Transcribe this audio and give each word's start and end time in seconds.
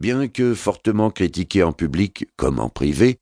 Bien 0.00 0.28
que 0.28 0.54
fortement 0.54 1.10
critiqué 1.10 1.62
en 1.62 1.74
public 1.74 2.26
comme 2.36 2.58
en 2.58 2.70
privé, 2.70 3.18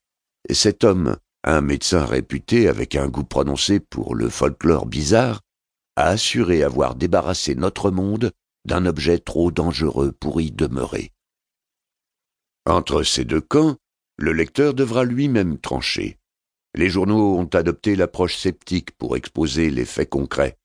cet 0.49 0.85
homme, 0.85 1.17
un 1.43 1.61
médecin 1.61 2.05
réputé 2.05 2.69
avec 2.69 2.95
un 2.95 3.09
goût 3.09 3.25
prononcé 3.25 3.81
pour 3.81 4.15
le 4.15 4.29
folklore 4.29 4.87
bizarre, 4.87 5.41
a 5.97 6.05
assuré 6.05 6.63
avoir 6.63 6.95
débarrassé 6.95 7.57
notre 7.57 7.91
monde 7.91 8.31
d'un 8.65 8.87
objet 8.87 9.19
trop 9.19 9.51
dangereux 9.51 10.13
pour 10.13 10.41
y 10.41 10.53
demeurer. 10.53 11.11
Entre 12.65 13.03
ces 13.03 13.25
deux 13.25 13.41
camps, 13.41 13.77
le 14.17 14.33
lecteur 14.33 14.73
devra 14.73 15.05
lui-même 15.05 15.59
trancher. 15.59 16.17
Les 16.75 16.91
journaux 16.91 17.39
ont 17.39 17.51
adopté 17.55 17.97
l'approche 17.97 18.37
sceptique 18.37 18.93
pour 18.93 19.17
exposer 19.17 19.71
les 19.71 19.85
faits 19.85 20.11
concrets, 20.11 20.57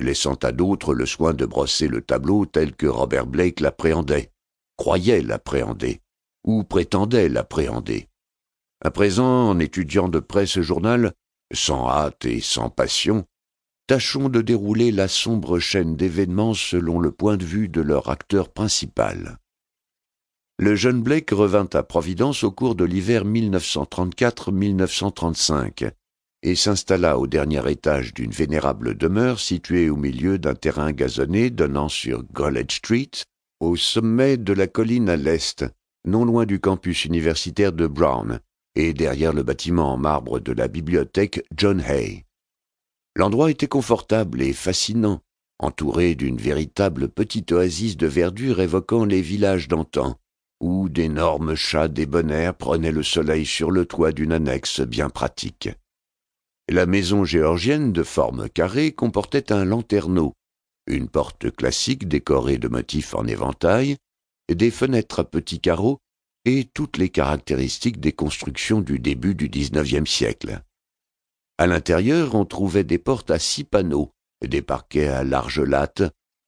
laissant 0.00 0.34
à 0.34 0.50
d'autres 0.50 0.94
le 0.94 1.06
soin 1.06 1.32
de 1.32 1.46
brosser 1.46 1.86
le 1.86 2.00
tableau 2.00 2.44
tel 2.44 2.74
que 2.74 2.86
Robert 2.86 3.26
Blake 3.26 3.60
l'appréhendait, 3.60 4.32
croyait 4.80 5.20
l'appréhender, 5.20 6.00
ou 6.42 6.64
prétendait 6.64 7.28
l'appréhender. 7.28 8.08
À 8.82 8.90
présent, 8.90 9.50
en 9.50 9.58
étudiant 9.58 10.08
de 10.08 10.20
près 10.20 10.46
ce 10.46 10.62
journal, 10.62 11.12
sans 11.52 11.90
hâte 11.90 12.24
et 12.24 12.40
sans 12.40 12.70
passion, 12.70 13.26
tâchons 13.86 14.30
de 14.30 14.40
dérouler 14.40 14.90
la 14.90 15.06
sombre 15.06 15.58
chaîne 15.58 15.96
d'événements 15.96 16.54
selon 16.54 16.98
le 16.98 17.12
point 17.12 17.36
de 17.36 17.44
vue 17.44 17.68
de 17.68 17.82
leur 17.82 18.08
acteur 18.08 18.48
principal. 18.48 19.36
Le 20.58 20.74
jeune 20.76 21.02
Blake 21.02 21.28
revint 21.28 21.68
à 21.74 21.82
Providence 21.82 22.42
au 22.42 22.50
cours 22.50 22.74
de 22.74 22.84
l'hiver 22.84 23.26
1934-1935 23.26 25.90
et 26.42 26.54
s'installa 26.54 27.18
au 27.18 27.26
dernier 27.26 27.70
étage 27.70 28.14
d'une 28.14 28.30
vénérable 28.30 28.96
demeure 28.96 29.40
située 29.40 29.90
au 29.90 29.96
milieu 29.96 30.38
d'un 30.38 30.54
terrain 30.54 30.92
gazonné 30.92 31.50
donnant 31.50 31.90
sur 31.90 32.24
College 32.32 32.76
Street, 32.76 33.10
au 33.60 33.76
sommet 33.76 34.38
de 34.38 34.52
la 34.52 34.66
colline 34.66 35.08
à 35.08 35.16
l'est, 35.16 35.64
non 36.06 36.24
loin 36.24 36.46
du 36.46 36.60
campus 36.60 37.04
universitaire 37.04 37.72
de 37.72 37.86
Brown, 37.86 38.40
et 38.74 38.94
derrière 38.94 39.32
le 39.32 39.42
bâtiment 39.42 39.92
en 39.92 39.98
marbre 39.98 40.40
de 40.40 40.52
la 40.52 40.66
bibliothèque 40.66 41.44
John 41.54 41.80
Hay. 41.80 42.24
L'endroit 43.16 43.50
était 43.50 43.68
confortable 43.68 44.40
et 44.40 44.54
fascinant, 44.54 45.20
entouré 45.58 46.14
d'une 46.14 46.38
véritable 46.38 47.08
petite 47.08 47.52
oasis 47.52 47.96
de 47.96 48.06
verdure 48.06 48.60
évoquant 48.60 49.04
les 49.04 49.20
villages 49.20 49.68
d'antan, 49.68 50.18
où 50.60 50.88
d'énormes 50.88 51.54
chats 51.54 51.88
débonnaires 51.88 52.54
prenaient 52.54 52.92
le 52.92 53.02
soleil 53.02 53.44
sur 53.44 53.70
le 53.70 53.84
toit 53.84 54.12
d'une 54.12 54.32
annexe 54.32 54.80
bien 54.80 55.10
pratique. 55.10 55.68
La 56.68 56.86
maison 56.86 57.24
géorgienne 57.24 57.92
de 57.92 58.02
forme 58.02 58.48
carrée 58.48 58.92
comportait 58.92 59.52
un 59.52 59.64
lanterneau, 59.64 60.34
une 60.86 61.08
porte 61.08 61.50
classique 61.50 62.08
décorée 62.08 62.58
de 62.58 62.68
motifs 62.68 63.14
en 63.14 63.26
éventail, 63.26 63.96
des 64.48 64.70
fenêtres 64.70 65.20
à 65.20 65.24
petits 65.24 65.60
carreaux 65.60 65.98
et 66.44 66.64
toutes 66.64 66.96
les 66.96 67.10
caractéristiques 67.10 68.00
des 68.00 68.12
constructions 68.12 68.80
du 68.80 68.98
début 68.98 69.34
du 69.34 69.48
XIXe 69.48 70.10
siècle. 70.10 70.62
À 71.58 71.66
l'intérieur, 71.66 72.34
on 72.34 72.46
trouvait 72.46 72.84
des 72.84 72.98
portes 72.98 73.30
à 73.30 73.38
six 73.38 73.64
panneaux, 73.64 74.12
des 74.44 74.62
parquets 74.62 75.08
à 75.08 75.24
large 75.24 75.60
latte, 75.60 76.02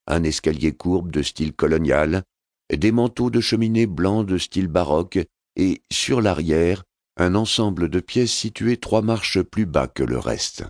un 0.07 0.23
escalier 0.23 0.73
courbe 0.73 1.11
de 1.11 1.21
style 1.21 1.53
colonial, 1.53 2.23
des 2.71 2.91
manteaux 2.91 3.29
de 3.29 3.39
cheminée 3.39 3.85
blancs 3.85 4.25
de 4.25 4.37
style 4.37 4.67
baroque, 4.67 5.19
et, 5.55 5.83
sur 5.91 6.21
l'arrière, 6.21 6.83
un 7.17 7.35
ensemble 7.35 7.89
de 7.89 7.99
pièces 7.99 8.31
situées 8.31 8.77
trois 8.77 9.03
marches 9.03 9.41
plus 9.41 9.67
bas 9.67 9.87
que 9.87 10.03
le 10.03 10.17
reste. 10.17 10.65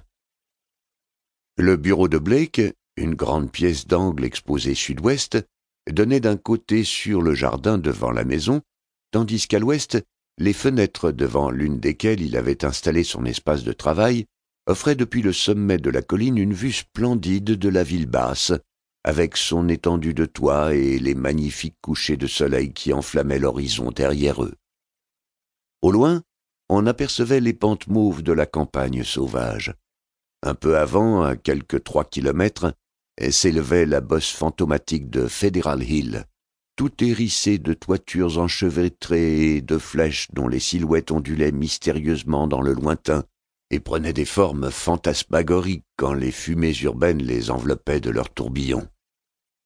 Le 1.55 1.77
bureau 1.77 2.09
de 2.09 2.17
Blake, 2.17 2.61
une 2.97 3.15
grande 3.15 3.51
pièce 3.51 3.87
d'angle 3.87 4.25
exposée 4.25 4.75
sud-ouest, 4.75 5.37
donnait 5.89 6.19
d'un 6.19 6.37
côté 6.37 6.83
sur 6.83 7.21
le 7.21 7.33
jardin 7.33 7.77
devant 7.77 8.11
la 8.11 8.23
maison 8.23 8.61
tandis 9.13 9.47
qu'à 9.47 9.59
l'ouest, 9.59 10.03
les 10.39 10.53
fenêtres 10.53 11.11
devant 11.11 11.51
l'une 11.51 11.79
desquelles 11.79 12.21
il 12.21 12.35
avait 12.35 12.65
installé 12.65 13.03
son 13.03 13.23
espace 13.25 13.63
de 13.63 13.71
travail 13.71 14.25
offraient 14.65 14.95
depuis 14.95 15.21
le 15.21 15.31
sommet 15.31 15.77
de 15.77 15.91
la 15.91 16.01
colline 16.01 16.37
une 16.37 16.53
vue 16.53 16.71
splendide 16.71 17.43
de 17.43 17.69
la 17.69 17.83
ville 17.83 18.07
basse, 18.07 18.53
avec 19.03 19.37
son 19.37 19.69
étendue 19.69 20.15
de 20.15 20.25
toit 20.25 20.73
et 20.73 20.97
les 20.97 21.13
magnifiques 21.13 21.77
couchers 21.81 22.17
de 22.17 22.25
soleil 22.25 22.73
qui 22.73 22.91
enflammaient 22.91 23.39
l'horizon 23.39 23.91
derrière 23.91 24.43
eux. 24.43 24.55
Au 25.83 25.91
loin, 25.91 26.23
on 26.69 26.87
apercevait 26.87 27.41
les 27.41 27.53
pentes 27.53 27.87
mauves 27.87 28.23
de 28.23 28.33
la 28.33 28.47
campagne 28.47 29.03
sauvage. 29.03 29.75
Un 30.41 30.55
peu 30.55 30.77
avant, 30.77 31.21
à 31.21 31.35
quelques 31.35 31.83
trois 31.83 32.05
kilomètres, 32.05 32.73
s'élevait 33.19 33.85
la 33.85 34.01
bosse 34.01 34.31
fantomatique 34.31 35.09
de 35.09 35.27
Federal 35.27 35.83
Hill, 35.83 36.25
tout 36.75 36.91
hérissé 37.03 37.59
de 37.59 37.73
toitures 37.73 38.39
enchevêtrées 38.39 39.55
et 39.55 39.61
de 39.61 39.77
flèches 39.77 40.29
dont 40.33 40.47
les 40.47 40.59
silhouettes 40.59 41.11
ondulaient 41.11 41.51
mystérieusement 41.51 42.47
dans 42.47 42.61
le 42.61 42.73
lointain 42.73 43.23
et 43.69 43.79
prenaient 43.79 44.13
des 44.13 44.25
formes 44.25 44.71
fantasmagoriques 44.71 45.85
quand 45.97 46.13
les 46.13 46.31
fumées 46.31 46.75
urbaines 46.81 47.21
les 47.21 47.51
enveloppaient 47.51 47.99
de 47.99 48.09
leurs 48.09 48.33
tourbillons. 48.33 48.87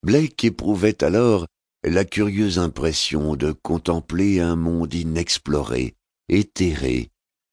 Blake 0.02 0.44
éprouvait 0.44 1.02
alors 1.02 1.46
la 1.84 2.04
curieuse 2.04 2.58
impression 2.58 3.36
de 3.36 3.52
contempler 3.52 4.40
un 4.40 4.56
monde 4.56 4.94
inexploré, 4.94 5.94
éthéré, 6.28 7.10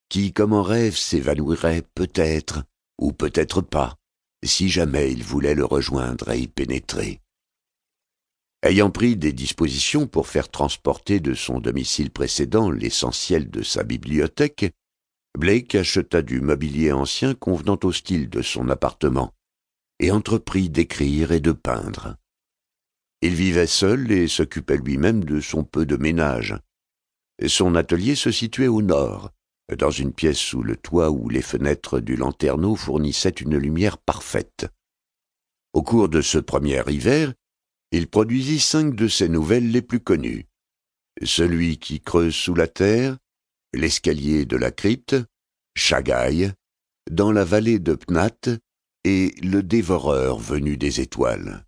qui, 0.08 0.32
comme 0.32 0.52
en 0.52 0.62
rêve, 0.62 0.96
s'évanouirait 0.96 1.82
peut-être, 1.94 2.62
ou 2.98 3.12
peut-être 3.12 3.60
pas, 3.60 3.96
si 4.44 4.68
jamais 4.68 5.12
il 5.12 5.22
voulait 5.22 5.54
le 5.54 5.64
rejoindre 5.64 6.30
et 6.30 6.40
y 6.40 6.48
pénétrer. 6.48 7.20
Ayant 8.62 8.90
pris 8.90 9.16
des 9.16 9.32
dispositions 9.32 10.06
pour 10.06 10.26
faire 10.26 10.48
transporter 10.48 11.20
de 11.20 11.34
son 11.34 11.60
domicile 11.60 12.10
précédent 12.10 12.70
l'essentiel 12.70 13.50
de 13.50 13.62
sa 13.62 13.84
bibliothèque, 13.84 14.72
Blake 15.38 15.74
acheta 15.74 16.22
du 16.22 16.40
mobilier 16.40 16.92
ancien 16.92 17.34
convenant 17.34 17.78
au 17.84 17.92
style 17.92 18.30
de 18.30 18.42
son 18.42 18.68
appartement, 18.70 19.34
et 20.00 20.10
entreprit 20.10 20.70
d'écrire 20.70 21.32
et 21.32 21.40
de 21.40 21.52
peindre. 21.52 22.16
Il 23.22 23.34
vivait 23.34 23.66
seul 23.66 24.10
et 24.10 24.28
s'occupait 24.28 24.78
lui-même 24.78 25.24
de 25.24 25.40
son 25.40 25.64
peu 25.64 25.86
de 25.86 25.96
ménage. 25.96 26.56
Son 27.46 27.74
atelier 27.74 28.14
se 28.14 28.30
situait 28.30 28.68
au 28.68 28.82
nord, 28.82 29.30
dans 29.74 29.90
une 29.90 30.12
pièce 30.12 30.38
sous 30.38 30.62
le 30.62 30.76
toit 30.76 31.10
où 31.10 31.28
les 31.28 31.42
fenêtres 31.42 32.00
du 32.00 32.16
lanterneau 32.16 32.76
fournissaient 32.76 33.30
une 33.30 33.56
lumière 33.56 33.98
parfaite. 33.98 34.66
Au 35.72 35.82
cours 35.82 36.08
de 36.08 36.22
ce 36.22 36.38
premier 36.38 36.82
hiver, 36.88 37.34
il 37.92 38.08
produisit 38.08 38.60
cinq 38.60 38.94
de 38.94 39.08
ses 39.08 39.28
nouvelles 39.28 39.70
les 39.70 39.82
plus 39.82 40.00
connues. 40.00 40.46
Celui 41.22 41.78
qui 41.78 42.00
creuse 42.00 42.34
sous 42.34 42.54
la 42.54 42.68
terre, 42.68 43.18
L'escalier 43.74 44.46
de 44.46 44.56
la 44.56 44.70
crypte, 44.70 45.16
Chagaï, 45.76 46.52
Dans 47.10 47.32
la 47.32 47.44
vallée 47.44 47.78
de 47.78 47.94
Pnat 47.94 48.58
et 49.04 49.34
Le 49.42 49.62
dévoreur 49.62 50.38
venu 50.38 50.76
des 50.76 51.00
étoiles. 51.00 51.66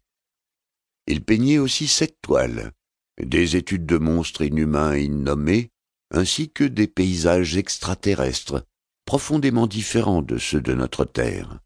Il 1.06 1.24
peignait 1.24 1.58
aussi 1.58 1.86
sept 1.86 2.16
toiles, 2.22 2.72
des 3.20 3.56
études 3.56 3.86
de 3.86 3.98
monstres 3.98 4.42
inhumains 4.42 4.96
innommés, 4.96 5.70
ainsi 6.10 6.50
que 6.50 6.64
des 6.64 6.86
paysages 6.86 7.56
extraterrestres, 7.56 8.64
profondément 9.04 9.66
différents 9.66 10.22
de 10.22 10.38
ceux 10.38 10.60
de 10.60 10.74
notre 10.74 11.04
Terre. 11.04 11.60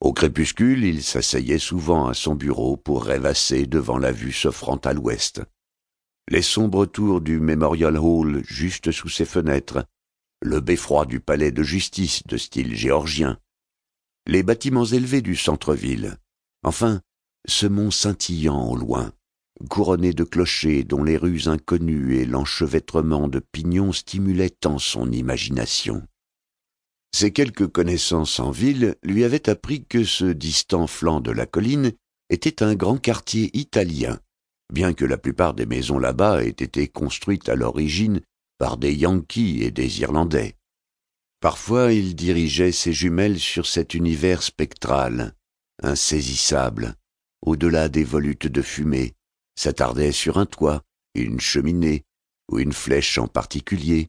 Au 0.00 0.12
crépuscule, 0.12 0.84
il 0.84 1.02
s'asseyait 1.02 1.58
souvent 1.58 2.06
à 2.08 2.14
son 2.14 2.34
bureau 2.34 2.76
pour 2.76 3.04
rêvasser 3.04 3.66
devant 3.66 3.98
la 3.98 4.12
vue 4.12 4.32
s'offrant 4.32 4.76
à 4.76 4.92
l'ouest. 4.92 5.42
Les 6.28 6.42
sombres 6.42 6.86
tours 6.86 7.20
du 7.20 7.40
Memorial 7.40 7.98
Hall 7.98 8.42
juste 8.44 8.92
sous 8.92 9.08
ses 9.08 9.24
fenêtres, 9.24 9.86
le 10.42 10.60
beffroi 10.60 11.06
du 11.06 11.20
palais 11.20 11.52
de 11.52 11.62
justice 11.62 12.22
de 12.26 12.36
style 12.36 12.74
géorgien, 12.74 13.38
les 14.26 14.42
bâtiments 14.42 14.84
élevés 14.84 15.22
du 15.22 15.36
centre-ville, 15.36 16.18
enfin, 16.62 17.00
ce 17.46 17.66
mont 17.66 17.90
scintillant 17.90 18.68
au 18.68 18.76
loin, 18.76 19.12
couronné 19.68 20.12
de 20.12 20.24
clochers 20.24 20.84
dont 20.84 21.02
les 21.02 21.16
rues 21.16 21.48
inconnues 21.48 22.16
et 22.16 22.24
l'enchevêtrement 22.24 23.28
de 23.28 23.40
pignons 23.40 23.92
stimulaient 23.92 24.50
tant 24.50 24.78
son 24.78 25.10
imagination. 25.12 26.06
Ses 27.14 27.32
quelques 27.32 27.68
connaissances 27.68 28.40
en 28.40 28.50
ville 28.50 28.96
lui 29.02 29.24
avaient 29.24 29.48
appris 29.48 29.84
que 29.84 30.04
ce 30.04 30.24
distant 30.24 30.86
flanc 30.86 31.20
de 31.20 31.30
la 31.30 31.46
colline 31.46 31.92
était 32.28 32.62
un 32.62 32.74
grand 32.74 32.98
quartier 32.98 33.50
italien, 33.56 34.18
bien 34.72 34.94
que 34.94 35.04
la 35.04 35.18
plupart 35.18 35.54
des 35.54 35.66
maisons 35.66 35.98
là-bas 35.98 36.44
aient 36.44 36.48
été 36.48 36.88
construites 36.88 37.48
à 37.48 37.54
l'origine 37.54 38.20
par 38.58 38.76
des 38.76 38.94
Yankees 38.94 39.62
et 39.62 39.70
des 39.70 40.00
Irlandais. 40.00 40.56
Parfois 41.40 41.92
il 41.92 42.16
dirigeait 42.16 42.72
ses 42.72 42.92
jumelles 42.92 43.38
sur 43.38 43.66
cet 43.66 43.94
univers 43.94 44.42
spectral, 44.42 45.34
insaisissable, 45.82 46.94
au-delà 47.42 47.88
des 47.88 48.04
volutes 48.04 48.46
de 48.46 48.62
fumée, 48.62 49.13
s'attardait 49.54 50.12
sur 50.12 50.38
un 50.38 50.46
toit, 50.46 50.82
une 51.14 51.40
cheminée, 51.40 52.04
ou 52.50 52.58
une 52.58 52.72
flèche 52.72 53.18
en 53.18 53.28
particulier, 53.28 54.08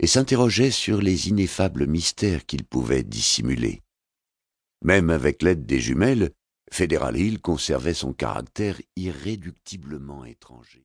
et 0.00 0.06
s'interrogeait 0.06 0.70
sur 0.70 1.00
les 1.00 1.28
ineffables 1.28 1.86
mystères 1.86 2.46
qu'il 2.46 2.64
pouvait 2.64 3.02
dissimuler. 3.02 3.82
Même 4.82 5.10
avec 5.10 5.42
l'aide 5.42 5.66
des 5.66 5.80
jumelles, 5.80 6.32
Fédéral 6.70 7.16
Hill 7.16 7.40
conservait 7.40 7.94
son 7.94 8.12
caractère 8.12 8.80
irréductiblement 8.96 10.24
étranger. 10.24 10.74